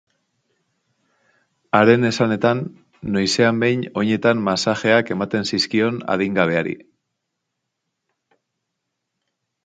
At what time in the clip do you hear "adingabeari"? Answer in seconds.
6.15-6.73